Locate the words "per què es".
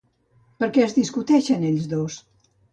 0.63-0.97